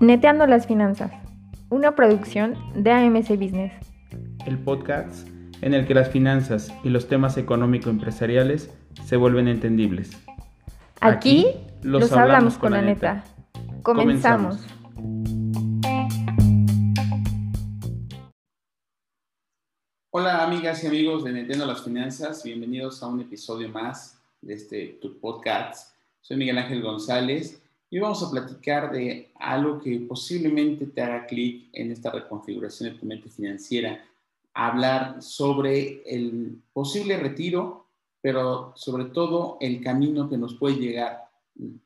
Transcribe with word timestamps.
Neteando 0.00 0.46
las 0.46 0.66
finanzas, 0.66 1.12
una 1.68 1.94
producción 1.94 2.56
de 2.74 2.90
AMC 2.90 3.30
Business. 3.38 3.72
El 4.46 4.58
podcast 4.58 5.28
en 5.60 5.74
el 5.74 5.86
que 5.86 5.94
las 5.94 6.08
finanzas 6.08 6.72
y 6.82 6.88
los 6.88 7.06
temas 7.06 7.36
económico-empresariales 7.36 8.74
se 9.04 9.16
vuelven 9.16 9.46
entendibles. 9.46 10.18
Aquí, 11.00 11.46
los, 11.82 12.10
hablamos, 12.12 12.58
con 12.58 12.72
la 12.72 12.82
neta. 12.82 13.24
Comenzamos. 13.82 14.66
Hola 20.12 20.42
amigas 20.42 20.82
y 20.82 20.88
amigos 20.88 21.22
de 21.22 21.32
Neteando 21.32 21.66
las 21.66 21.82
Finanzas, 21.84 22.42
bienvenidos 22.42 23.00
a 23.02 23.06
un 23.06 23.20
episodio 23.20 23.68
más 23.68 24.19
de 24.40 24.54
este 24.54 24.98
tu 25.00 25.18
podcast. 25.18 25.94
Soy 26.20 26.36
Miguel 26.36 26.58
Ángel 26.58 26.82
González 26.82 27.62
y 27.90 27.98
vamos 27.98 28.22
a 28.22 28.30
platicar 28.30 28.90
de 28.92 29.30
algo 29.34 29.80
que 29.80 29.98
posiblemente 30.00 30.86
te 30.86 31.02
haga 31.02 31.26
clic 31.26 31.68
en 31.72 31.90
esta 31.90 32.10
reconfiguración 32.10 32.92
de 32.92 32.98
tu 32.98 33.06
mente 33.06 33.28
financiera. 33.28 34.04
Hablar 34.54 35.22
sobre 35.22 36.02
el 36.06 36.62
posible 36.72 37.16
retiro, 37.16 37.86
pero 38.20 38.72
sobre 38.76 39.06
todo 39.06 39.58
el 39.60 39.82
camino 39.82 40.28
que 40.28 40.38
nos 40.38 40.54
puede 40.54 40.76
llegar, 40.76 41.28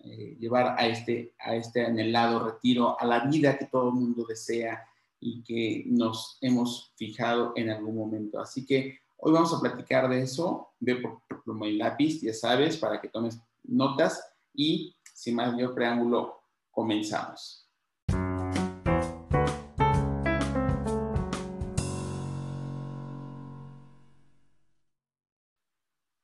eh, 0.04 0.36
llevar 0.38 0.76
a 0.78 0.86
este, 0.86 1.32
a 1.38 1.56
este 1.56 1.84
anhelado 1.84 2.44
retiro, 2.44 2.98
a 3.00 3.04
la 3.04 3.26
vida 3.26 3.58
que 3.58 3.66
todo 3.66 3.88
el 3.88 3.94
mundo 3.94 4.24
desea 4.28 4.84
y 5.20 5.42
que 5.42 5.84
nos 5.86 6.38
hemos 6.40 6.92
fijado 6.96 7.52
en 7.56 7.70
algún 7.70 7.96
momento. 7.96 8.40
Así 8.40 8.64
que 8.66 8.98
hoy 9.16 9.32
vamos 9.32 9.54
a 9.54 9.60
platicar 9.60 10.08
de 10.08 10.22
eso. 10.22 10.68
Ve 10.80 10.96
por 10.96 11.23
pluma 11.44 11.68
y 11.68 11.76
lápiz, 11.76 12.20
ya 12.20 12.32
sabes, 12.32 12.76
para 12.76 13.00
que 13.00 13.08
tomes 13.08 13.38
notas 13.62 14.24
y 14.54 14.96
sin 15.14 15.36
más 15.36 15.52
mayor 15.52 15.74
preámbulo, 15.74 16.40
comenzamos. 16.70 17.68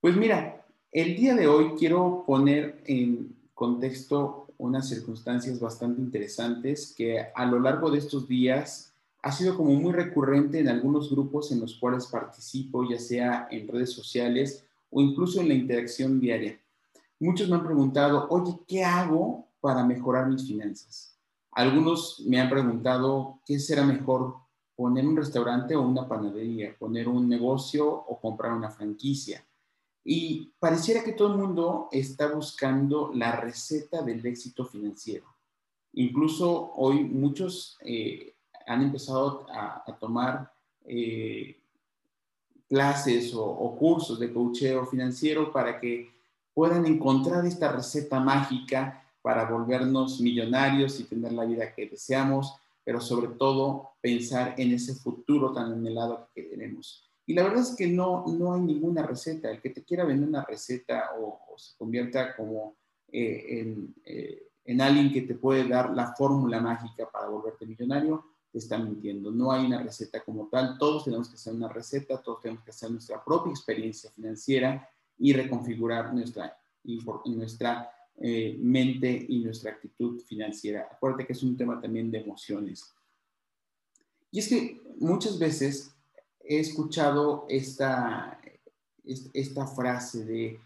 Pues 0.00 0.16
mira, 0.16 0.66
el 0.90 1.14
día 1.14 1.34
de 1.34 1.46
hoy 1.46 1.74
quiero 1.78 2.24
poner 2.26 2.82
en 2.86 3.36
contexto 3.54 4.46
unas 4.56 4.88
circunstancias 4.88 5.60
bastante 5.60 6.00
interesantes 6.00 6.94
que 6.96 7.26
a 7.34 7.44
lo 7.44 7.60
largo 7.60 7.90
de 7.90 7.98
estos 7.98 8.26
días 8.26 8.92
ha 9.22 9.32
sido 9.32 9.56
como 9.56 9.74
muy 9.74 9.92
recurrente 9.92 10.58
en 10.58 10.68
algunos 10.68 11.10
grupos 11.10 11.52
en 11.52 11.60
los 11.60 11.74
cuales 11.74 12.06
participo, 12.06 12.88
ya 12.88 12.98
sea 12.98 13.48
en 13.50 13.68
redes 13.68 13.92
sociales 13.92 14.64
o 14.90 15.00
incluso 15.00 15.40
en 15.40 15.48
la 15.48 15.54
interacción 15.54 16.20
diaria. 16.20 16.60
Muchos 17.18 17.48
me 17.48 17.56
han 17.56 17.64
preguntado, 17.64 18.26
oye, 18.30 18.52
¿qué 18.66 18.84
hago 18.84 19.48
para 19.60 19.84
mejorar 19.84 20.28
mis 20.28 20.46
finanzas? 20.46 21.18
Algunos 21.52 22.22
me 22.26 22.40
han 22.40 22.48
preguntado, 22.48 23.40
¿qué 23.44 23.58
será 23.58 23.84
mejor? 23.84 24.36
¿Poner 24.74 25.06
un 25.06 25.16
restaurante 25.16 25.76
o 25.76 25.82
una 25.82 26.08
panadería? 26.08 26.74
¿Poner 26.78 27.08
un 27.08 27.28
negocio 27.28 27.86
o 27.86 28.18
comprar 28.20 28.52
una 28.52 28.70
franquicia? 28.70 29.44
Y 30.02 30.52
pareciera 30.58 31.04
que 31.04 31.12
todo 31.12 31.32
el 31.32 31.38
mundo 31.38 31.88
está 31.92 32.32
buscando 32.32 33.10
la 33.14 33.32
receta 33.36 34.02
del 34.02 34.24
éxito 34.24 34.64
financiero. 34.64 35.26
Incluso 35.92 36.72
hoy 36.76 37.04
muchos 37.04 37.76
eh, 37.84 38.34
han 38.66 38.82
empezado 38.82 39.46
a, 39.50 39.84
tomar 39.98 40.52
eh, 40.84 41.60
clases 42.70 43.34
o, 43.34 43.44
o 43.44 43.76
cursos 43.76 44.18
de 44.20 44.32
coacheo 44.32 44.86
financiero 44.86 45.52
para 45.52 45.80
que 45.80 46.08
puedan 46.54 46.86
encontrar 46.86 47.44
esta 47.44 47.72
receta 47.72 48.20
mágica 48.20 49.04
para 49.22 49.44
volvernos 49.44 50.20
millonarios 50.20 51.00
y 51.00 51.04
tener 51.04 51.32
la 51.32 51.44
vida 51.44 51.74
que 51.74 51.88
deseamos, 51.88 52.54
pero 52.84 53.00
sobre 53.00 53.28
todo 53.36 53.90
pensar 54.00 54.54
en 54.56 54.72
ese 54.72 54.94
futuro 54.94 55.52
tan 55.52 55.72
anhelado 55.72 56.28
que 56.32 56.48
queremos. 56.48 57.10
Y 57.26 57.34
la 57.34 57.42
verdad 57.42 57.62
es 57.62 57.74
que 57.76 57.86
no, 57.86 58.24
no 58.26 58.54
hay 58.54 58.62
ninguna 58.62 59.02
receta. 59.02 59.50
El 59.50 59.60
que 59.60 59.70
te 59.70 59.84
quiera 59.84 60.04
vender 60.04 60.28
una 60.28 60.44
receta 60.44 61.10
o, 61.20 61.38
se 61.56 61.76
convierta 61.76 62.34
como 62.36 62.76
eh, 63.12 63.60
en, 63.60 63.94
eh, 64.04 64.48
en 64.64 64.80
alguien 64.80 65.12
que 65.12 65.22
te 65.22 65.34
puede 65.34 65.68
dar 65.68 65.90
la 65.90 66.14
fórmula 66.14 66.60
mágica 66.60 67.08
para 67.10 67.28
volverte 67.28 67.66
millonario, 67.66 68.24
está 68.58 68.78
mintiendo. 68.78 69.30
No 69.30 69.52
hay 69.52 69.66
una 69.66 69.82
receta 69.82 70.22
como 70.22 70.48
tal. 70.48 70.76
Todos 70.78 71.04
tenemos 71.04 71.28
que 71.28 71.36
hacer 71.36 71.54
una 71.54 71.68
receta, 71.68 72.20
todos 72.20 72.40
tenemos 72.40 72.64
que 72.64 72.70
hacer 72.70 72.90
nuestra 72.90 73.24
propia 73.24 73.50
experiencia 73.50 74.10
financiera 74.10 74.88
y 75.18 75.32
reconfigurar 75.32 76.12
nuestra, 76.14 76.56
nuestra 77.26 77.90
eh, 78.16 78.56
mente 78.60 79.26
y 79.28 79.40
nuestra 79.40 79.72
actitud 79.72 80.20
financiera. 80.20 80.88
Acuérdate 80.90 81.26
que 81.26 81.32
es 81.32 81.42
un 81.42 81.56
tema 81.56 81.80
también 81.80 82.10
de 82.10 82.18
emociones. 82.18 82.94
Y 84.30 84.38
es 84.38 84.48
que 84.48 84.80
muchas 84.98 85.38
veces 85.38 85.94
he 86.42 86.58
escuchado 86.60 87.46
esta, 87.48 88.40
esta 89.04 89.66
frase 89.66 90.24
de 90.24 90.60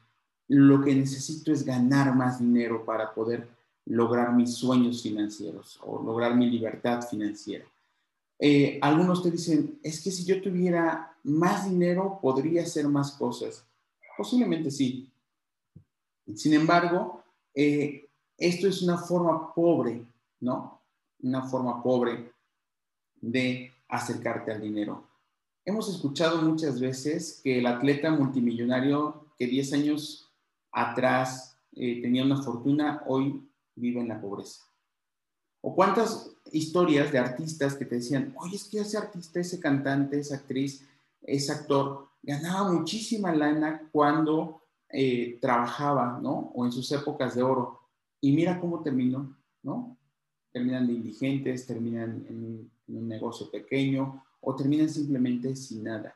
lo 0.49 0.83
que 0.83 0.95
necesito 0.95 1.53
es 1.53 1.65
ganar 1.65 2.15
más 2.15 2.39
dinero 2.39 2.85
para 2.85 3.15
poder 3.15 3.49
lograr 3.87 4.33
mis 4.33 4.55
sueños 4.55 5.03
financieros 5.03 5.79
o 5.83 6.03
lograr 6.03 6.37
mi 6.37 6.51
libertad 6.51 7.03
financiera. 7.03 7.65
Eh, 8.39 8.79
algunos 8.83 9.23
te 9.23 9.31
dicen, 9.31 9.79
es 9.83 10.03
que 10.03 10.11
si 10.11 10.25
yo 10.25 10.41
tuviera 10.43 11.17
más 11.23 11.69
dinero 11.69 12.19
podría 12.21 12.63
hacer 12.63 12.89
más 12.89 13.13
cosas. 13.13 13.65
Posiblemente 14.17 14.71
sí. 14.71 15.11
Sin 16.35 16.55
embargo, 16.55 17.23
eh, 17.55 18.09
esto 18.37 18.69
es 18.69 18.83
una 18.83 18.99
forma 18.99 19.55
pobre, 19.55 20.05
¿no? 20.41 20.81
Una 21.23 21.43
forma 21.43 21.83
pobre 21.83 22.33
de 23.21 23.73
acercarte 23.89 24.53
al 24.53 24.61
dinero. 24.61 25.09
Hemos 25.65 25.89
escuchado 25.89 26.43
muchas 26.43 26.81
veces 26.81 27.41
que 27.43 27.59
el 27.59 27.67
atleta 27.67 28.11
multimillonario 28.11 29.33
que 29.39 29.47
10 29.47 29.73
años 29.73 30.31
atrás 30.71 31.59
eh, 31.73 32.03
tenía 32.03 32.25
una 32.25 32.43
fortuna, 32.43 33.03
hoy 33.07 33.49
vive 33.75 34.01
en 34.01 34.09
la 34.09 34.21
pobreza. 34.21 34.63
O 35.67 35.75
cuántas 35.75 36.31
historias 36.53 37.11
de 37.11 37.19
artistas 37.19 37.75
que 37.75 37.87
te 37.87 37.95
decían, 37.95 38.35
oye, 38.37 38.57
es 38.57 38.65
que 38.65 38.81
ese 38.81 38.99
artista, 38.99 39.41
ese 39.41 39.59
cantante, 39.59 40.21
esa 40.21 40.37
actriz, 40.37 40.87
ese 41.23 41.53
actor, 41.53 42.11
ganaba 42.23 42.71
muchísima 42.71 43.35
lana 43.35 43.89
cuando 43.91 44.61
eh, 44.91 45.39
trabajaba, 45.41 46.21
¿no? 46.21 46.53
O 46.55 46.67
en 46.67 46.73
sus 46.73 46.93
épocas 46.93 47.35
de 47.35 47.43
oro. 47.43 47.81
Y 48.21 48.33
mira 48.33 48.61
cómo 48.61 48.83
terminó, 48.83 49.39
¿no? 49.63 49.97
Terminan 50.53 50.87
de 50.87 50.93
indigentes, 50.93 51.67
terminan 51.67 52.27
en, 52.29 52.71
un 52.87 53.09
negocio 53.09 53.51
pequeño 53.51 54.23
o 54.43 54.55
terminan 54.55 54.91
simplemente 54.91 55.57
sin 55.57 55.85
nada. 55.85 56.15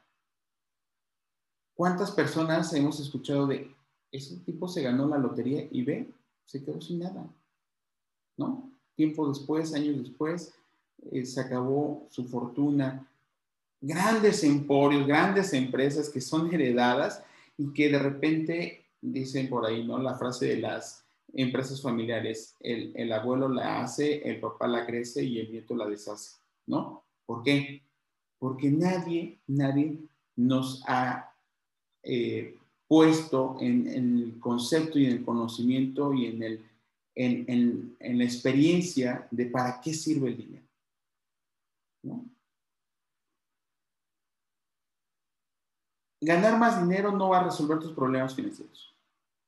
¿Cuántas 1.72 2.10
personas 2.10 2.70
hemos 2.74 3.00
escuchado 3.00 3.46
de 3.46 3.74
ese 4.12 4.36
tipo 4.40 4.68
se 4.68 4.82
ganó 4.82 5.08
la 5.08 5.16
lotería 5.16 5.66
y 5.70 5.82
ve, 5.84 6.12
se 6.44 6.62
quedó 6.62 6.82
sin 6.82 6.98
nada, 6.98 7.26
¿no? 8.36 8.77
Tiempo 8.98 9.28
después, 9.28 9.74
años 9.74 10.02
después, 10.02 10.52
eh, 11.12 11.24
se 11.24 11.40
acabó 11.40 12.08
su 12.10 12.24
fortuna, 12.24 13.08
grandes 13.80 14.42
emporios, 14.42 15.06
grandes 15.06 15.52
empresas 15.52 16.10
que 16.10 16.20
son 16.20 16.52
heredadas 16.52 17.22
y 17.56 17.72
que 17.72 17.90
de 17.90 18.00
repente 18.00 18.86
dicen 19.00 19.48
por 19.48 19.64
ahí, 19.64 19.86
¿no? 19.86 19.98
La 19.98 20.16
frase 20.16 20.46
de 20.46 20.56
las 20.56 21.04
empresas 21.32 21.80
familiares, 21.80 22.56
el, 22.58 22.90
el, 22.96 23.12
abuelo 23.12 23.48
la 23.48 23.82
hace, 23.82 24.28
el 24.28 24.40
papá 24.40 24.66
la 24.66 24.84
crece 24.84 25.22
y 25.22 25.38
el 25.38 25.52
nieto 25.52 25.76
la 25.76 25.86
deshace, 25.86 26.40
¿no? 26.66 27.04
¿Por 27.24 27.44
qué? 27.44 27.84
Porque 28.40 28.68
nadie, 28.68 29.38
nadie 29.46 29.96
nos 30.34 30.82
ha 30.88 31.32
eh, 32.02 32.56
puesto 32.88 33.58
en, 33.60 33.86
en, 33.86 34.18
el 34.18 34.40
concepto 34.40 34.98
y 34.98 35.06
en 35.06 35.12
el 35.12 35.24
conocimiento 35.24 36.12
y 36.12 36.26
en, 36.26 36.42
el, 36.42 36.67
en, 37.18 37.44
en, 37.48 37.96
en 37.98 38.18
la 38.18 38.24
experiencia 38.24 39.26
de 39.32 39.46
para 39.46 39.80
qué 39.80 39.92
sirve 39.92 40.28
el 40.28 40.36
dinero, 40.36 40.64
ganar 46.20 46.58
más 46.58 46.80
dinero 46.80 47.10
no 47.10 47.30
va 47.30 47.40
a 47.40 47.44
resolver 47.44 47.80
tus 47.80 47.92
problemas 47.92 48.36
financieros, 48.36 48.94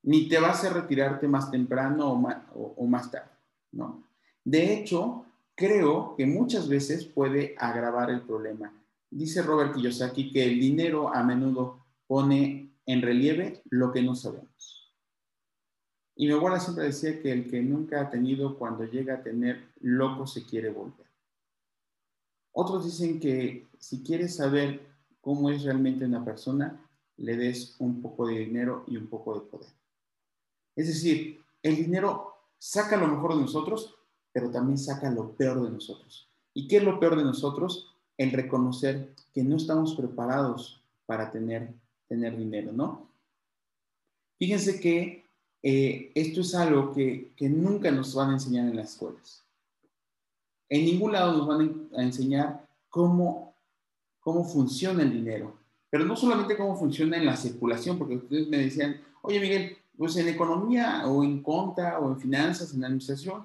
ni 0.02 0.28
te 0.28 0.40
va 0.40 0.48
a 0.48 0.52
hacer 0.52 0.72
retirarte 0.72 1.28
más 1.28 1.48
temprano 1.48 2.10
o 2.10 2.86
más, 2.86 3.10
tarde, 3.10 3.30
¿no? 3.70 4.02
De 4.44 4.74
hecho, 4.74 5.26
creo 5.54 6.16
que 6.16 6.26
muchas 6.26 6.68
veces 6.68 7.04
puede 7.04 7.54
agravar 7.56 8.10
el 8.10 8.22
problema. 8.22 8.72
Dice 9.10 9.42
Robert 9.42 9.74
Kiyosaki 9.74 10.32
que 10.32 10.44
el 10.44 10.58
dinero 10.58 11.14
a 11.14 11.22
menudo 11.22 11.84
pone 12.08 12.72
en 12.84 13.02
relieve 13.02 13.62
lo 13.70 13.92
que 13.92 14.02
no 14.02 14.16
sabemos. 14.16 14.79
Y 16.20 16.26
mi 16.26 16.32
abuela 16.32 16.60
siempre 16.60 16.84
decía 16.84 17.18
que 17.22 17.32
el 17.32 17.50
que 17.50 17.62
nunca 17.62 18.02
ha 18.02 18.10
tenido, 18.10 18.58
cuando 18.58 18.84
llega 18.84 19.14
a 19.14 19.22
tener, 19.22 19.72
loco 19.80 20.26
se 20.26 20.44
quiere 20.44 20.68
volver. 20.68 21.06
Otros 22.52 22.84
dicen 22.84 23.18
que 23.18 23.66
si 23.78 24.02
quieres 24.02 24.36
saber 24.36 24.86
cómo 25.22 25.48
es 25.48 25.62
realmente 25.62 26.04
una 26.04 26.22
persona, 26.22 26.86
le 27.16 27.38
des 27.38 27.74
un 27.78 28.02
poco 28.02 28.26
de 28.26 28.38
dinero 28.38 28.84
y 28.86 28.98
un 28.98 29.06
poco 29.06 29.32
de 29.32 29.46
poder. 29.46 29.70
Es 30.76 30.88
decir, 30.88 31.40
el 31.62 31.76
dinero 31.76 32.34
saca 32.58 32.98
lo 32.98 33.08
mejor 33.08 33.36
de 33.36 33.40
nosotros, 33.40 33.94
pero 34.30 34.50
también 34.50 34.76
saca 34.76 35.10
lo 35.10 35.32
peor 35.32 35.62
de 35.62 35.70
nosotros. 35.70 36.28
¿Y 36.52 36.68
qué 36.68 36.76
es 36.76 36.84
lo 36.84 37.00
peor 37.00 37.16
de 37.16 37.24
nosotros? 37.24 37.96
El 38.18 38.32
reconocer 38.32 39.14
que 39.32 39.42
no 39.42 39.56
estamos 39.56 39.94
preparados 39.94 40.82
para 41.06 41.30
tener, 41.30 41.72
tener 42.08 42.36
dinero, 42.36 42.72
¿no? 42.72 43.08
Fíjense 44.36 44.80
que 44.80 45.29
eh, 45.62 46.10
esto 46.14 46.40
es 46.40 46.54
algo 46.54 46.92
que, 46.92 47.32
nunca 47.40 47.90
nos 47.90 48.14
van 48.14 48.30
a 48.30 48.34
enseñar 48.34 48.68
en 48.68 48.76
las 48.76 48.92
escuelas. 48.92 49.44
En 50.68 50.84
ningún 50.84 51.12
lado 51.12 51.36
nos 51.36 51.46
van 51.46 51.88
a 51.96 52.02
enseñar 52.02 52.68
cómo, 52.88 53.54
cómo 54.20 54.44
funciona 54.44 55.02
el 55.02 55.12
dinero. 55.12 55.58
Pero 55.90 56.04
no 56.04 56.16
solamente 56.16 56.56
cómo 56.56 56.76
funciona 56.76 57.16
en 57.16 57.26
la 57.26 57.36
circulación, 57.36 57.98
porque 57.98 58.16
ustedes 58.16 58.48
me 58.48 58.58
decían, 58.58 59.00
oye 59.22 59.40
Miguel, 59.40 59.76
pues 59.96 60.16
en 60.16 60.28
economía 60.28 61.06
o 61.06 61.24
en 61.24 61.42
conta 61.42 61.98
o 61.98 62.08
en 62.08 62.18
finanzas, 62.18 62.72
en 62.72 62.84
administración, 62.84 63.44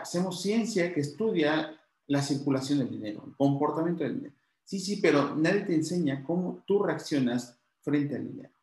hacemos 0.00 0.40
ciencia 0.40 0.94
que 0.94 1.00
estudia 1.00 1.78
la 2.06 2.22
circulación 2.22 2.78
del 2.78 2.90
dinero, 2.90 3.24
el 3.26 3.34
comportamiento 3.36 4.04
del 4.04 4.16
dinero. 4.16 4.34
Sí, 4.64 4.80
sí, 4.80 4.96
pero 4.96 5.34
nadie 5.36 5.62
te 5.62 5.74
enseña 5.74 6.24
cómo 6.24 6.62
tú 6.66 6.82
reaccionas 6.82 7.58
frente 7.82 8.16
al 8.16 8.26
dinero. 8.26 8.53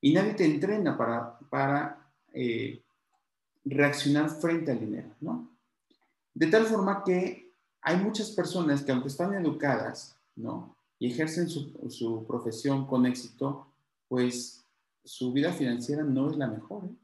Y 0.00 0.12
nadie 0.12 0.34
te 0.34 0.44
entrena 0.44 0.96
para, 0.96 1.38
para 1.50 2.10
eh, 2.32 2.82
reaccionar 3.64 4.30
frente 4.30 4.70
al 4.70 4.80
dinero, 4.80 5.14
¿no? 5.20 5.50
De 6.34 6.46
tal 6.46 6.66
forma 6.66 7.02
que 7.04 7.52
hay 7.80 7.96
muchas 7.96 8.30
personas 8.30 8.82
que 8.82 8.92
aunque 8.92 9.08
están 9.08 9.34
educadas, 9.34 10.16
¿no? 10.36 10.76
Y 10.98 11.10
ejercen 11.10 11.48
su, 11.48 11.72
su 11.90 12.24
profesión 12.26 12.86
con 12.86 13.06
éxito, 13.06 13.66
pues 14.08 14.64
su 15.04 15.32
vida 15.32 15.52
financiera 15.52 16.02
no 16.02 16.30
es 16.30 16.36
la 16.36 16.46
mejor. 16.46 16.84
¿eh? 16.84 16.94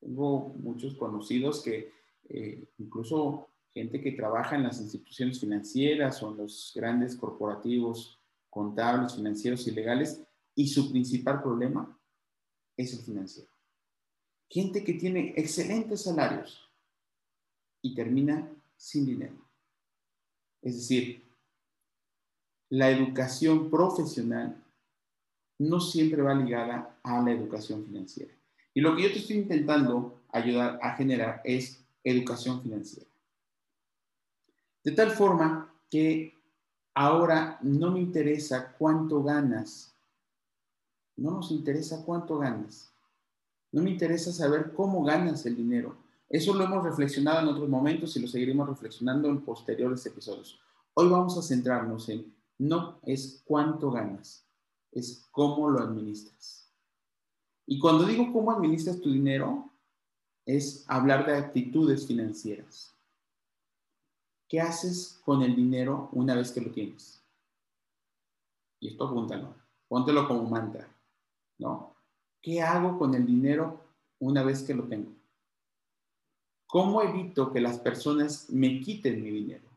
Tengo 0.00 0.54
muchos 0.58 0.94
conocidos 0.94 1.62
que 1.62 1.92
eh, 2.28 2.64
incluso 2.78 3.48
gente 3.72 4.00
que 4.00 4.12
trabaja 4.12 4.56
en 4.56 4.62
las 4.62 4.80
instituciones 4.80 5.40
financieras 5.40 6.22
o 6.22 6.30
en 6.30 6.38
los 6.38 6.72
grandes 6.74 7.16
corporativos 7.16 8.18
contables, 8.48 9.16
financieros 9.16 9.66
y 9.66 9.72
legales, 9.72 10.22
y 10.54 10.68
su 10.68 10.90
principal 10.90 11.42
problema 11.42 11.98
es 12.76 12.92
el 12.92 13.00
financiero. 13.00 13.50
Gente 14.48 14.84
que 14.84 14.94
tiene 14.94 15.34
excelentes 15.36 16.02
salarios 16.02 16.68
y 17.82 17.94
termina 17.94 18.50
sin 18.76 19.06
dinero. 19.06 19.36
Es 20.62 20.76
decir, 20.76 21.24
la 22.70 22.90
educación 22.90 23.70
profesional 23.70 24.62
no 25.58 25.80
siempre 25.80 26.22
va 26.22 26.34
ligada 26.34 26.98
a 27.02 27.22
la 27.22 27.32
educación 27.32 27.84
financiera. 27.84 28.32
Y 28.72 28.80
lo 28.80 28.96
que 28.96 29.02
yo 29.02 29.12
te 29.12 29.18
estoy 29.18 29.36
intentando 29.36 30.22
ayudar 30.32 30.78
a 30.82 30.96
generar 30.96 31.40
es 31.44 31.84
educación 32.02 32.60
financiera. 32.62 33.08
De 34.82 34.92
tal 34.92 35.12
forma 35.12 35.72
que 35.90 36.34
ahora 36.94 37.58
no 37.62 37.92
me 37.92 38.00
interesa 38.00 38.74
cuánto 38.76 39.22
ganas 39.22 39.93
no 41.16 41.30
nos 41.30 41.50
interesa 41.50 42.04
cuánto 42.04 42.38
ganas. 42.38 42.92
No 43.72 43.82
me 43.82 43.90
interesa 43.90 44.32
saber 44.32 44.72
cómo 44.72 45.02
ganas 45.02 45.46
el 45.46 45.56
dinero. 45.56 45.96
Eso 46.28 46.54
lo 46.54 46.64
hemos 46.64 46.84
reflexionado 46.84 47.40
en 47.40 47.48
otros 47.48 47.68
momentos 47.68 48.16
y 48.16 48.20
lo 48.20 48.28
seguiremos 48.28 48.68
reflexionando 48.68 49.28
en 49.28 49.44
posteriores 49.44 50.04
episodios. 50.06 50.60
Hoy 50.94 51.08
vamos 51.08 51.36
a 51.36 51.42
centrarnos 51.42 52.08
en 52.08 52.34
no 52.58 53.00
es 53.02 53.42
cuánto 53.44 53.90
ganas, 53.90 54.46
es 54.92 55.26
cómo 55.30 55.68
lo 55.68 55.80
administras. 55.80 56.70
Y 57.66 57.78
cuando 57.78 58.04
digo 58.04 58.32
cómo 58.32 58.52
administras 58.52 59.00
tu 59.00 59.10
dinero, 59.10 59.70
es 60.46 60.84
hablar 60.86 61.26
de 61.26 61.36
actitudes 61.36 62.06
financieras. 62.06 62.94
¿Qué 64.48 64.60
haces 64.60 65.20
con 65.24 65.42
el 65.42 65.56
dinero 65.56 66.10
una 66.12 66.34
vez 66.34 66.52
que 66.52 66.60
lo 66.60 66.70
tienes? 66.70 67.22
Y 68.78 68.88
esto 68.88 69.08
apúntalo, 69.08 69.54
póntelo 69.88 70.28
como 70.28 70.44
mantra. 70.44 70.93
¿Qué 72.40 72.60
hago 72.60 72.98
con 72.98 73.14
el 73.14 73.24
dinero 73.26 73.80
una 74.18 74.42
vez 74.42 74.62
que 74.62 74.74
lo 74.74 74.84
tengo? 74.84 75.12
¿Cómo 76.66 77.02
evito 77.02 77.52
que 77.52 77.60
las 77.60 77.78
personas 77.78 78.50
me 78.50 78.80
quiten 78.80 79.22
mi 79.22 79.30
dinero? 79.30 79.74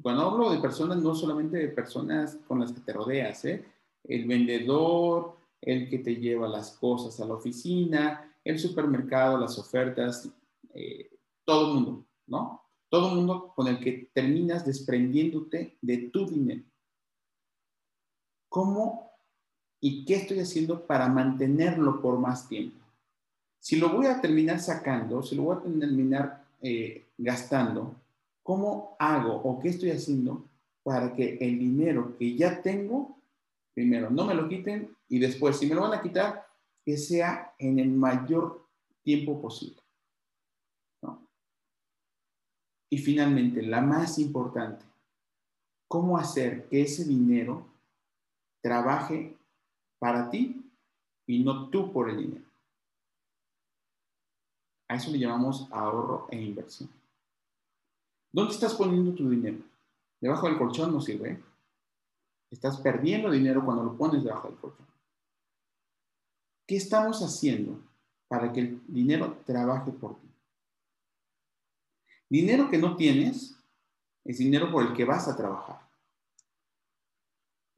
cuando 0.00 0.22
hablo 0.22 0.50
de 0.50 0.58
personas, 0.58 1.02
no 1.02 1.14
solamente 1.14 1.58
de 1.58 1.68
personas 1.68 2.36
con 2.48 2.60
las 2.60 2.72
que 2.72 2.80
te 2.80 2.92
rodeas, 2.92 3.44
¿eh? 3.44 3.64
El 4.04 4.26
vendedor, 4.26 5.36
el 5.60 5.90
que 5.90 5.98
te 5.98 6.16
lleva 6.16 6.48
las 6.48 6.72
cosas 6.78 7.20
a 7.20 7.26
la 7.26 7.34
oficina, 7.34 8.34
el 8.42 8.58
supermercado, 8.58 9.38
las 9.38 9.58
ofertas, 9.58 10.30
eh, 10.72 11.10
todo 11.44 11.68
el 11.68 11.74
mundo, 11.74 12.06
¿no? 12.26 12.62
Todo 12.88 13.10
el 13.10 13.16
mundo 13.16 13.52
con 13.54 13.68
el 13.68 13.78
que 13.80 14.10
terminas 14.14 14.64
desprendiéndote 14.64 15.76
de 15.80 15.98
tu 16.08 16.26
dinero. 16.26 16.64
¿Cómo 18.48 19.11
y 19.84 20.04
qué 20.04 20.14
estoy 20.14 20.38
haciendo 20.38 20.86
para 20.86 21.08
mantenerlo 21.08 22.00
por 22.00 22.16
más 22.16 22.48
tiempo. 22.48 22.78
Si 23.58 23.76
lo 23.76 23.90
voy 23.90 24.06
a 24.06 24.20
terminar 24.20 24.60
sacando, 24.60 25.22
si 25.22 25.34
lo 25.34 25.42
voy 25.42 25.56
a 25.56 25.60
terminar 25.60 26.44
eh, 26.60 27.04
gastando, 27.18 27.96
¿cómo 28.44 28.96
hago 29.00 29.34
o 29.34 29.58
qué 29.60 29.70
estoy 29.70 29.90
haciendo 29.90 30.44
para 30.84 31.12
que 31.14 31.36
el 31.40 31.58
dinero 31.58 32.16
que 32.16 32.36
ya 32.36 32.62
tengo, 32.62 33.18
primero, 33.74 34.08
no 34.08 34.24
me 34.24 34.34
lo 34.34 34.48
quiten 34.48 34.96
y 35.08 35.18
después, 35.18 35.58
si 35.58 35.66
me 35.66 35.74
lo 35.74 35.82
van 35.82 35.94
a 35.94 36.02
quitar, 36.02 36.46
que 36.84 36.96
sea 36.96 37.52
en 37.58 37.80
el 37.80 37.90
mayor 37.90 38.64
tiempo 39.02 39.42
posible? 39.42 39.80
Y 42.88 42.98
finalmente, 42.98 43.62
la 43.62 43.80
más 43.80 44.18
importante, 44.18 44.84
¿cómo 45.88 46.18
hacer 46.18 46.68
que 46.68 46.82
ese 46.82 47.04
dinero 47.04 47.66
trabaje 48.60 49.36
para 50.02 50.28
ti 50.30 50.68
y 51.28 51.44
no 51.44 51.68
tú 51.68 51.92
por 51.92 52.10
el 52.10 52.16
dinero. 52.16 52.44
A 54.88 54.96
eso 54.96 55.12
le 55.12 55.18
llamamos 55.20 55.68
ahorro 55.70 56.26
e 56.28 56.42
inversión. 56.42 56.90
¿Dónde 58.32 58.52
estás 58.52 58.74
poniendo 58.74 59.14
tu 59.14 59.30
dinero? 59.30 59.58
Debajo 60.20 60.48
del 60.48 60.58
colchón 60.58 60.92
no 60.92 61.00
sirve. 61.00 61.40
Estás 62.50 62.78
perdiendo 62.78 63.30
dinero 63.30 63.64
cuando 63.64 63.84
lo 63.84 63.96
pones 63.96 64.24
debajo 64.24 64.48
del 64.48 64.58
colchón. 64.58 64.86
¿Qué 66.66 66.74
estamos 66.74 67.22
haciendo 67.22 67.78
para 68.26 68.52
que 68.52 68.58
el 68.58 68.82
dinero 68.88 69.38
trabaje 69.46 69.92
por 69.92 70.18
ti? 70.18 70.26
Dinero 72.28 72.68
que 72.68 72.78
no 72.78 72.96
tienes 72.96 73.56
es 74.24 74.38
dinero 74.38 74.68
por 74.72 74.84
el 74.84 74.94
que 74.94 75.04
vas 75.04 75.28
a 75.28 75.36
trabajar. 75.36 75.80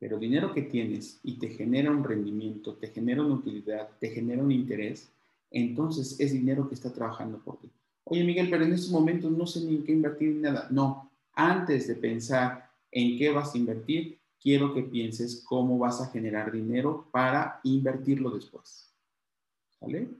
Pero 0.05 0.19
dinero 0.19 0.53
que 0.53 0.61
tienes 0.61 1.19
y 1.23 1.39
te 1.39 1.49
genera 1.49 1.91
un 1.91 2.05
rendimiento, 2.05 2.75
te 2.75 2.89
genera 2.89 3.23
una 3.23 3.37
utilidad, 3.37 3.89
te 3.99 4.11
genera 4.11 4.43
un 4.43 4.53
interés, 4.53 5.11
entonces 5.51 6.21
es 6.21 6.35
dinero 6.35 6.69
que 6.69 6.75
está 6.75 6.93
trabajando 6.93 7.39
por 7.39 7.59
ti. 7.59 7.71
Oye, 8.05 8.23
Miguel, 8.23 8.51
pero 8.51 8.67
en 8.67 8.75
estos 8.75 8.91
momentos 8.91 9.33
no 9.33 9.47
sé 9.47 9.65
ni 9.65 9.77
en 9.77 9.83
qué 9.83 9.93
invertir 9.93 10.29
ni 10.29 10.43
nada. 10.43 10.69
No, 10.71 11.11
antes 11.33 11.89
de 11.89 11.95
pensar 11.95 12.71
en 12.91 13.17
qué 13.17 13.31
vas 13.31 13.55
a 13.55 13.57
invertir, 13.57 14.19
quiero 14.39 14.75
que 14.75 14.83
pienses 14.83 15.43
cómo 15.43 15.79
vas 15.79 16.03
a 16.03 16.11
generar 16.11 16.53
dinero 16.53 17.09
para 17.11 17.61
invertirlo 17.65 18.29
después. 18.29 18.95
¿Vale? 19.81 20.11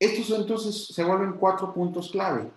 Estos 0.00 0.36
entonces 0.36 0.88
se 0.88 1.04
vuelven 1.04 1.34
cuatro 1.34 1.72
puntos 1.72 2.10
clave, 2.10 2.50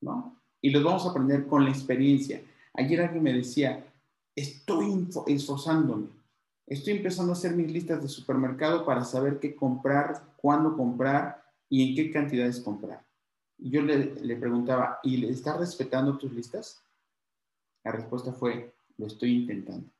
¿no? 0.00 0.40
Y 0.60 0.70
los 0.70 0.82
vamos 0.82 1.06
a 1.06 1.10
aprender 1.10 1.46
con 1.46 1.62
la 1.62 1.70
experiencia. 1.70 2.42
Ayer 2.74 3.00
alguien 3.00 3.22
me 3.22 3.32
decía, 3.32 3.86
estoy 4.40 5.08
esforzándome. 5.26 6.08
Estoy 6.66 6.94
empezando 6.94 7.32
a 7.32 7.36
hacer 7.36 7.54
mis 7.54 7.70
listas 7.70 8.02
de 8.02 8.08
supermercado 8.08 8.84
para 8.84 9.04
saber 9.04 9.40
qué 9.40 9.56
comprar, 9.56 10.34
cuándo 10.36 10.76
comprar 10.76 11.44
y 11.68 11.88
en 11.88 11.96
qué 11.96 12.10
cantidades 12.12 12.60
comprar. 12.60 13.04
Yo 13.58 13.82
le, 13.82 14.14
le 14.14 14.36
preguntaba, 14.36 15.00
¿y 15.02 15.16
le 15.16 15.30
estás 15.30 15.58
respetando 15.58 16.16
tus 16.16 16.32
listas? 16.32 16.82
La 17.84 17.92
respuesta 17.92 18.32
fue, 18.32 18.72
lo 18.98 19.06
estoy 19.06 19.32
intentando. 19.32 19.90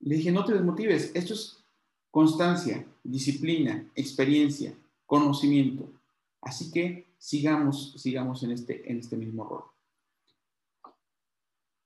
Le 0.00 0.16
dije, 0.16 0.30
no 0.30 0.44
te 0.44 0.52
desmotives, 0.52 1.10
esto 1.14 1.34
es 1.34 1.64
constancia, 2.10 2.86
disciplina, 3.02 3.90
experiencia, 3.94 4.74
conocimiento. 5.06 5.90
Así 6.40 6.70
que 6.70 7.06
sigamos, 7.18 7.94
sigamos 7.96 8.42
en 8.42 8.52
este, 8.52 8.90
en 8.90 9.00
este 9.00 9.16
mismo 9.16 9.44
rol. 9.44 9.64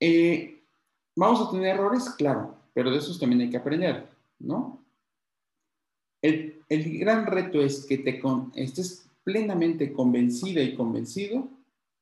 Eh, 0.00 0.57
¿Vamos 1.18 1.40
a 1.40 1.50
tener 1.50 1.74
errores? 1.74 2.10
Claro, 2.10 2.54
pero 2.72 2.92
de 2.92 2.98
esos 2.98 3.18
también 3.18 3.40
hay 3.40 3.50
que 3.50 3.56
aprender, 3.56 4.08
¿no? 4.38 4.80
El, 6.22 6.62
gran 6.68 7.26
reto 7.26 7.60
es 7.60 7.84
que 7.84 7.98
te 7.98 8.22
estés 8.54 9.10
plenamente 9.24 9.92
convencida 9.92 10.62
y 10.62 10.76
convencido 10.76 11.48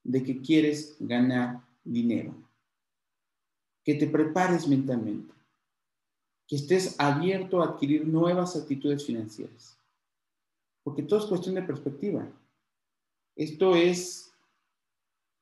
de 0.04 0.22
que 0.22 0.42
quieres 0.42 0.96
ganar 1.00 1.62
dinero, 1.82 2.34
que 3.82 3.94
te 3.94 4.06
prepares 4.06 4.68
mentalmente, 4.68 5.32
que 6.46 6.56
estés 6.56 6.94
abierto 6.98 7.62
a 7.62 7.68
adquirir 7.68 8.06
nuevas 8.06 8.54
actitudes 8.54 9.06
financieras. 9.06 9.78
Porque 10.82 11.02
todo 11.02 11.20
es 11.20 11.24
cuestión 11.24 11.54
de 11.54 11.62
perspectiva. 11.62 12.28
Esto 13.34 13.76
es 13.76 14.30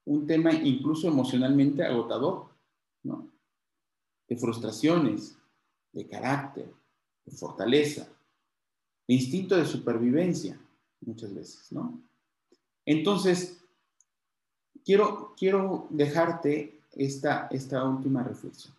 un 0.05 0.29
tema 0.29 0.53
incluso 0.53 1.09
emocionalmente 1.09 1.83
agotador, 1.83 2.47
¿no? 3.03 3.34
De 4.29 4.37
frustraciones, 4.37 5.37
de 5.93 6.07
carácter, 6.07 6.73
de 7.25 7.33
fortaleza, 7.33 8.09
de 9.07 9.15
instinto 9.15 9.57
de 9.57 9.67
supervivencia, 9.67 10.59
muchas 11.01 11.35
veces, 11.35 11.71
¿no? 11.73 12.01
Entonces, 12.87 13.63
quiero, 14.85 15.35
quiero 15.37 15.87
dejarte 15.91 16.81
esta, 16.93 17.49
esta 17.51 17.85
última 17.85 18.23
reflexión. 18.23 18.75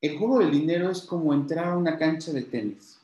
El 0.00 0.18
juego 0.18 0.38
del 0.40 0.50
dinero 0.50 0.90
es 0.90 1.02
como 1.02 1.32
entrar 1.32 1.68
a 1.68 1.76
una 1.76 1.98
cancha 1.98 2.32
de 2.32 2.42
tenis 2.42 3.00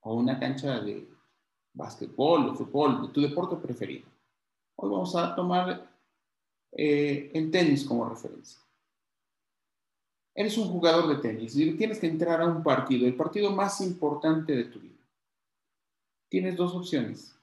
o 0.00 0.14
una 0.14 0.38
cancha 0.38 0.80
de 0.80 1.06
básquetbol 1.74 2.48
o 2.48 2.54
fútbol, 2.54 3.06
de 3.06 3.12
tu 3.12 3.20
deporte 3.20 3.56
preferido. 3.56 4.06
Hoy 4.76 4.90
vamos 4.90 5.14
a 5.14 5.34
tomar 5.34 5.95
eh, 6.78 7.30
el 7.32 7.50
tenis 7.50 7.84
como 7.84 8.06
referencia. 8.06 8.60
Eres 10.34 10.58
un 10.58 10.68
jugador 10.68 11.08
de 11.08 11.16
tenis 11.16 11.56
y 11.56 11.72
tienes 11.78 11.98
que 11.98 12.06
entrar 12.06 12.42
a 12.42 12.46
un 12.46 12.62
partido, 12.62 13.06
el 13.06 13.16
partido 13.16 13.50
más 13.50 13.80
importante 13.80 14.54
de 14.54 14.64
tu 14.64 14.80
vida. 14.80 15.02
Tienes 16.28 16.54
dos 16.54 16.74
opciones. 16.74 17.34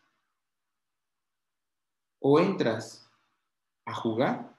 O 2.19 2.39
entras 2.39 3.09
a 3.85 3.95
jugar 3.95 4.55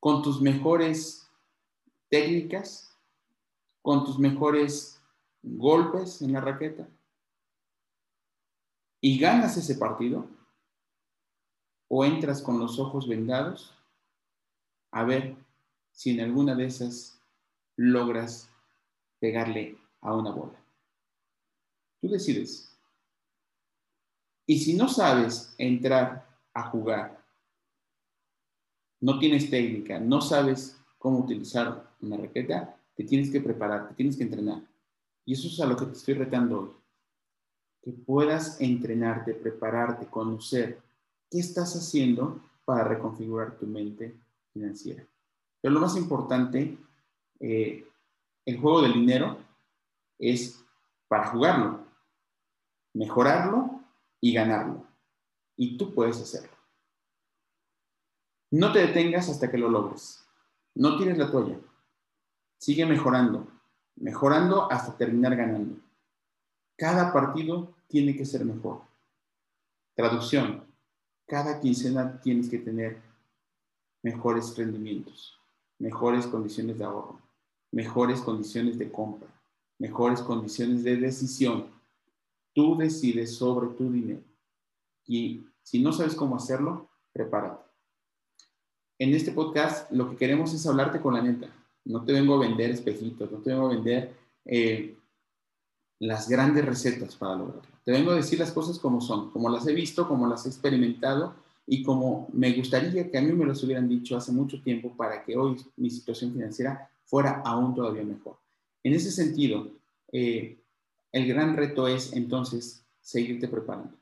con 0.00 0.20
tus 0.20 0.42
mejores 0.42 1.30
técnicas, 2.08 2.98
con 3.80 4.04
tus 4.04 4.18
mejores 4.18 5.00
golpes 5.40 6.20
en 6.20 6.32
la 6.32 6.40
raqueta 6.40 6.88
y 9.00 9.18
ganas 9.18 9.56
ese 9.56 9.76
partido, 9.76 10.26
o 11.96 12.04
entras 12.04 12.42
con 12.42 12.58
los 12.58 12.80
ojos 12.80 13.06
vendados 13.06 13.72
a 14.90 15.04
ver 15.04 15.36
si 15.92 16.10
en 16.10 16.22
alguna 16.22 16.56
de 16.56 16.64
esas 16.64 17.20
logras 17.76 18.50
pegarle 19.20 19.78
a 20.00 20.12
una 20.12 20.32
bola. 20.32 20.60
Tú 22.00 22.08
decides. 22.08 22.76
Y 24.44 24.58
si 24.58 24.74
no 24.74 24.88
sabes 24.88 25.54
entrar 25.56 26.26
a 26.52 26.64
jugar, 26.64 27.24
no 29.00 29.20
tienes 29.20 29.48
técnica, 29.48 30.00
no 30.00 30.20
sabes 30.20 30.76
cómo 30.98 31.20
utilizar 31.20 31.94
una 32.00 32.16
raqueta, 32.16 32.76
te 32.96 33.04
tienes 33.04 33.30
que 33.30 33.40
preparar, 33.40 33.86
te 33.86 33.94
tienes 33.94 34.16
que 34.16 34.24
entrenar. 34.24 34.62
Y 35.24 35.34
eso 35.34 35.46
es 35.46 35.60
a 35.60 35.66
lo 35.66 35.76
que 35.76 35.86
te 35.86 35.92
estoy 35.92 36.14
retando 36.14 36.60
hoy. 36.60 36.70
Que 37.82 37.92
puedas 37.92 38.60
entrenarte, 38.60 39.32
prepararte, 39.32 40.06
conocer 40.06 40.82
qué 41.34 41.40
estás 41.40 41.74
haciendo 41.74 42.40
para 42.64 42.84
reconfigurar 42.84 43.58
tu 43.58 43.66
mente 43.66 44.14
financiera. 44.52 45.04
Pero 45.60 45.74
lo 45.74 45.80
más 45.80 45.96
importante, 45.96 46.78
eh, 47.40 47.84
el 48.46 48.60
juego 48.60 48.82
del 48.82 48.92
dinero 48.92 49.38
es 50.16 50.64
para 51.08 51.26
jugarlo, 51.26 51.80
mejorarlo 52.92 53.80
y 54.20 54.32
ganarlo. 54.32 54.86
Y 55.56 55.76
tú 55.76 55.92
puedes 55.92 56.20
hacerlo. 56.20 56.56
No 58.52 58.70
te 58.70 58.86
detengas 58.86 59.28
hasta 59.28 59.50
que 59.50 59.58
lo 59.58 59.68
logres. 59.68 60.24
No 60.76 60.96
tires 60.96 61.18
la 61.18 61.32
toalla. 61.32 61.58
Sigue 62.60 62.86
mejorando, 62.86 63.48
mejorando 63.96 64.70
hasta 64.70 64.96
terminar 64.96 65.34
ganando. 65.34 65.80
Cada 66.76 67.12
partido 67.12 67.74
tiene 67.88 68.16
que 68.16 68.24
ser 68.24 68.44
mejor. 68.44 68.82
Traducción. 69.96 70.73
Cada 71.26 71.60
quincena 71.60 72.20
tienes 72.20 72.48
que 72.48 72.58
tener 72.58 73.00
mejores 74.02 74.56
rendimientos, 74.56 75.38
mejores 75.78 76.26
condiciones 76.26 76.78
de 76.78 76.84
ahorro, 76.84 77.20
mejores 77.70 78.20
condiciones 78.20 78.78
de 78.78 78.90
compra, 78.90 79.28
mejores 79.78 80.20
condiciones 80.20 80.84
de 80.84 80.96
decisión. 80.96 81.66
Tú 82.52 82.76
decides 82.76 83.36
sobre 83.36 83.68
tu 83.74 83.90
dinero. 83.90 84.22
Y 85.06 85.46
si 85.62 85.82
no 85.82 85.92
sabes 85.92 86.14
cómo 86.14 86.36
hacerlo, 86.36 86.88
prepárate. 87.12 87.64
En 88.98 89.14
este 89.14 89.32
podcast 89.32 89.90
lo 89.90 90.10
que 90.10 90.16
queremos 90.16 90.52
es 90.52 90.66
hablarte 90.66 91.00
con 91.00 91.14
la 91.14 91.22
neta 91.22 91.48
no 91.84 92.04
te 92.04 92.12
vengo 92.12 92.34
a 92.34 92.38
vender 92.38 92.70
espejitos, 92.70 93.30
no 93.30 93.38
te 93.38 93.50
vengo 93.50 93.66
a 93.66 93.74
vender 93.74 94.14
eh, 94.44 94.96
las 96.06 96.28
grandes 96.28 96.64
recetas 96.64 97.16
para 97.16 97.36
lograrlo. 97.36 97.62
Te 97.84 97.92
vengo 97.92 98.10
a 98.10 98.16
decir 98.16 98.38
las 98.38 98.52
cosas 98.52 98.78
como 98.78 99.00
son, 99.00 99.30
como 99.30 99.48
las 99.48 99.66
he 99.66 99.72
visto, 99.72 100.06
como 100.06 100.26
las 100.26 100.44
he 100.44 100.48
experimentado 100.48 101.34
y 101.66 101.82
como 101.82 102.28
me 102.32 102.52
gustaría 102.52 103.10
que 103.10 103.18
a 103.18 103.22
mí 103.22 103.32
me 103.32 103.46
las 103.46 103.62
hubieran 103.62 103.88
dicho 103.88 104.16
hace 104.16 104.32
mucho 104.32 104.62
tiempo 104.62 104.94
para 104.96 105.24
que 105.24 105.36
hoy 105.36 105.56
mi 105.76 105.90
situación 105.90 106.32
financiera 106.32 106.90
fuera 107.04 107.42
aún 107.44 107.74
todavía 107.74 108.02
mejor. 108.02 108.36
En 108.82 108.92
ese 108.92 109.10
sentido, 109.10 109.68
eh, 110.12 110.58
el 111.12 111.26
gran 111.26 111.56
reto 111.56 111.88
es 111.88 112.12
entonces 112.12 112.84
seguirte 113.00 113.48
preparando, 113.48 113.96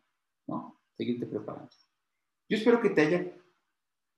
¿no? 0.46 0.76
Seguirte 0.96 1.26
preparando. 1.26 1.70
Yo 2.48 2.56
espero 2.56 2.80
que 2.80 2.90
te 2.90 3.02
haya 3.02 3.32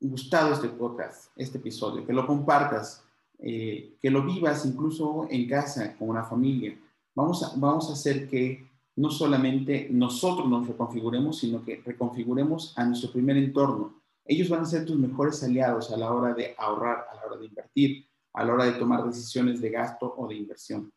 gustado 0.01 0.55
este 0.55 0.69
podcast, 0.69 1.31
este 1.37 1.59
episodio, 1.59 2.07
que 2.07 2.13
lo 2.13 2.27
compartas, 2.27 3.05
eh, 3.39 3.97
que 4.01 4.11
lo 4.11 4.25
vivas 4.25 4.65
incluso 4.65 5.27
en 5.31 5.49
casa, 5.49 5.97
con 5.99 6.09
una 6.09 6.25
familia. 6.25 6.79
Vamos 7.15 7.43
a, 7.43 7.53
vamos 7.57 7.91
a 7.91 7.95
hacer 7.95 8.29
que 8.29 8.69
no 8.97 9.11
solamente 9.11 9.89
nosotros 9.91 10.49
nos 10.49 10.67
reconfiguremos, 10.67 11.39
sino 11.39 11.65
que 11.65 11.83
reconfiguremos 11.85 12.77
a 12.77 12.85
nuestro 12.85 13.13
primer 13.13 13.37
entorno. 13.37 14.03
Ellos 14.25 14.49
van 14.49 14.63
a 14.63 14.67
ser 14.67 14.85
tus 14.85 14.97
mejores 14.97 15.43
aliados 15.43 15.91
a 15.91 15.97
la 15.97 16.13
hora 16.13 16.35
de 16.35 16.55
ahorrar, 16.57 17.07
a 17.11 17.17
la 17.17 17.27
hora 17.27 17.37
de 17.37 17.47
invertir, 17.47 18.07
a 18.33 18.45
la 18.45 18.55
hora 18.55 18.65
de 18.65 18.73
tomar 18.73 19.05
decisiones 19.05 19.61
de 19.61 19.71
gasto 19.71 20.15
o 20.17 20.27
de 20.29 20.37
inversión. 20.37 20.93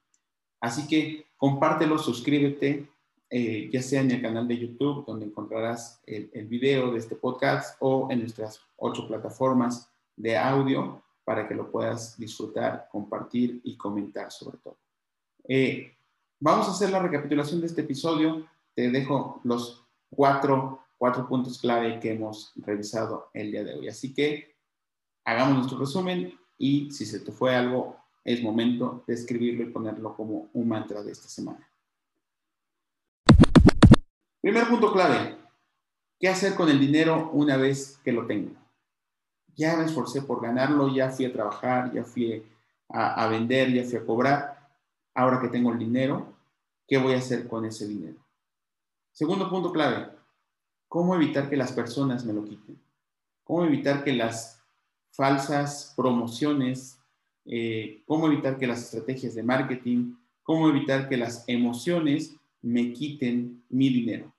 Así 0.62 0.88
que 0.88 1.26
compártelo, 1.36 1.98
suscríbete, 1.98 2.90
eh, 3.30 3.70
ya 3.72 3.82
sea 3.82 4.02
en 4.02 4.12
el 4.12 4.22
canal 4.22 4.48
de 4.48 4.58
YouTube, 4.58 5.06
donde 5.06 5.26
encontrarás 5.26 6.02
el, 6.06 6.30
el 6.34 6.48
video 6.48 6.92
de 6.92 7.00
este 7.00 7.16
podcast, 7.16 7.76
o 7.80 8.08
en 8.10 8.20
nuestras 8.20 8.62
ocho 8.78 9.08
plataformas 9.08 9.92
de 10.16 10.38
audio 10.38 11.04
para 11.26 11.48
que 11.48 11.56
lo 11.56 11.70
puedas 11.70 12.18
disfrutar, 12.18 12.88
compartir 12.90 13.60
y 13.64 13.76
comentar 13.76 14.32
sobre 14.32 14.58
todo. 14.60 14.78
Eh, 15.48 15.97
vamos 16.40 16.68
a 16.68 16.72
hacer 16.72 16.90
la 16.90 17.00
recapitulación 17.00 17.62
de 17.62 17.68
este 17.68 17.82
episodio. 17.82 18.48
Te 18.74 18.90
dejo 18.90 19.42
los 19.44 19.86
cuatro, 20.10 20.82
cuatro 20.98 21.28
puntos 21.28 21.60
clave 21.60 22.00
que 22.00 22.14
hemos 22.14 22.54
revisado 22.56 23.30
el 23.34 23.52
día 23.52 23.64
de 23.64 23.76
hoy. 23.76 23.88
Así 23.88 24.14
que 24.14 24.56
hagamos 25.26 25.58
nuestro 25.58 25.80
resumen 25.80 26.38
y 26.58 26.92
si 26.92 27.06
se 27.06 27.20
te 27.20 27.32
fue 27.32 27.56
algo, 27.56 27.98
es 28.24 28.42
momento 28.42 29.04
de 29.08 29.14
escribirlo 29.14 29.64
y 29.64 29.72
ponerlo 29.72 30.16
como 30.16 30.50
un 30.54 30.68
mantra 30.68 31.04
de 31.04 31.12
esta 31.12 31.28
semana. 31.28 31.68
Primer 34.42 34.68
punto 34.68 34.92
clave. 34.92 35.38
¿Qué 36.20 36.30
hacer 36.30 36.56
con 36.56 36.70
el 36.70 36.80
dinero 36.80 37.30
una 37.34 37.58
vez 37.58 38.00
que 38.04 38.12
lo 38.12 38.26
tengo? 38.26 38.56
ya 39.58 39.76
me 39.76 39.86
esforcé 39.86 40.22
por 40.22 40.42
ganarlo, 40.42 40.94
ya 40.94 41.10
fui 41.10 41.26
a 41.26 41.34
trabajar, 41.34 41.92
ya 41.92 42.04
fui 42.04 42.46
a, 42.90 43.28
vender, 43.28 43.74
ya 43.74 43.84
fui 43.84 43.98
a 43.98 44.06
cobrar. 44.06 44.57
Ahora 45.18 45.42
que 45.42 45.48
tengo 45.48 45.72
el 45.72 45.80
dinero, 45.80 46.36
¿qué 46.88 47.00
voy 47.00 47.14
a 47.14 47.18
hacer 47.18 47.48
con 47.48 47.66
ese 47.66 47.88
dinero? 47.88 48.20
Segundo 49.12 49.50
punto 49.50 49.72
clave, 49.72 50.10
¿cómo 50.88 51.16
evitar 51.16 51.50
que 51.50 51.58
las 51.58 51.72
personas 51.72 52.24
me 52.24 52.34
lo 52.34 52.46
quiten? 52.46 52.80
¿Cómo 53.44 53.66
evitar 53.66 54.04
que 54.04 54.14
las 54.14 54.64
falsas 55.10 55.94
promociones, 55.98 57.00
eh, 57.46 58.04
cómo 58.06 58.28
evitar 58.28 58.60
que 58.60 58.68
las 58.68 58.84
estrategias 58.84 59.34
de 59.34 59.42
marketing, 59.42 60.14
cómo 60.44 60.70
evitar 60.70 61.10
que 61.10 61.18
las 61.18 61.44
emociones 61.48 62.36
me 62.62 62.94
quiten 62.94 63.64
mi 63.70 63.90
dinero? 63.90 64.32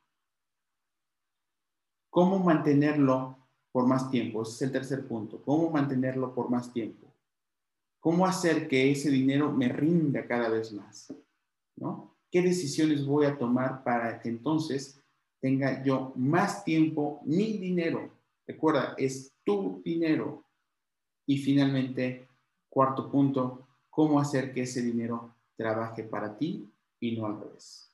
¿Cómo 2.09 2.39
mantenerlo 2.39 3.37
por 3.73 3.87
más 3.87 4.11
tiempo. 4.11 4.43
Ese 4.43 4.53
es 4.53 4.63
el 4.63 4.73
tercer 4.73 5.07
punto. 5.07 5.43
¿Cómo 5.45 5.71
mantenerlo 5.71 6.35
por 6.35 6.51
más 6.51 6.73
tiempo? 6.73 7.08
¿Cómo 8.00 8.26
hacer 8.26 8.69
que 8.69 8.90
ese 8.90 9.11
dinero 9.11 9.52
me 9.52 9.69
rinda 9.69 10.26
cada 10.26 10.49
vez 10.49 10.73
más? 10.73 11.12
¿No? 11.76 12.17
¿Qué 12.31 12.43
decisiones 12.43 13.07
voy 13.07 13.26
a 13.26 13.38
tomar 13.38 13.83
para 13.83 14.21
que 14.21 14.28
entonces 14.28 15.00
tenga 15.40 15.83
yo 15.83 16.12
más 16.17 16.64
tiempo, 16.64 17.21
mi 17.25 17.59
dinero? 17.59 18.11
Recuerda, 18.47 18.95
es 18.97 19.33
tu 19.45 19.81
dinero. 19.85 20.45
Y 21.26 21.38
finalmente, 21.38 22.28
cuarto 22.69 23.11
punto, 23.11 23.67
¿cómo 23.90 24.21
hacer 24.21 24.52
que 24.52 24.62
ese 24.62 24.83
dinero 24.83 25.35
trabaje 25.57 26.02
para 26.02 26.37
ti 26.37 26.69
y 27.00 27.17
no 27.17 27.26
al 27.26 27.40
revés? 27.40 27.90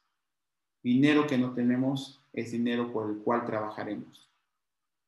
Dinero 0.82 1.26
que 1.26 1.38
no 1.38 1.54
tenemos 1.54 2.20
es 2.32 2.52
dinero 2.52 2.92
por 2.92 3.10
el 3.10 3.18
cual 3.18 3.46
trabajaremos. 3.46 4.28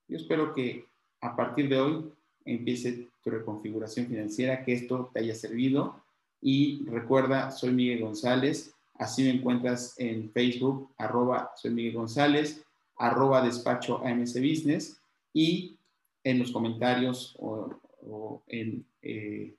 Yo 0.08 0.16
espero 0.16 0.54
que 0.54 0.86
a 1.20 1.34
partir 1.34 1.68
de 1.68 1.80
hoy 1.80 2.12
empiece 2.44 3.08
tu 3.26 3.32
reconfiguración 3.32 4.06
financiera, 4.06 4.64
que 4.64 4.72
esto 4.72 5.10
te 5.12 5.18
haya 5.18 5.34
servido. 5.34 6.00
Y 6.40 6.84
recuerda, 6.86 7.50
soy 7.50 7.72
Miguel 7.72 8.02
González, 8.02 8.72
así 8.94 9.24
me 9.24 9.30
encuentras 9.30 9.98
en 9.98 10.30
Facebook, 10.30 10.92
arroba 10.96 11.50
soy 11.56 11.72
Miguel 11.72 11.94
González, 11.94 12.64
arroba 12.96 13.42
despacho 13.44 13.98
AMC 14.06 14.34
Business 14.36 15.00
y 15.32 15.76
en 16.22 16.38
los 16.38 16.52
comentarios 16.52 17.34
o, 17.40 18.42
en, 18.46 18.86
eh, 19.02 19.56